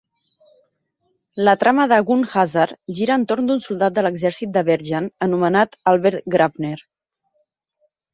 La 1.47 1.53
trama 1.63 1.83
de 1.91 1.99
"Gun 2.07 2.23
Hazard" 2.29 2.73
gira 2.99 3.17
entorn 3.21 3.51
d'un 3.51 3.61
soldat 3.65 3.97
de 3.99 4.05
l'exèrcit 4.07 4.55
de 4.55 4.63
Bergen 4.71 5.11
anomenat 5.27 5.77
Albert 5.93 6.27
Grabner. 6.37 6.73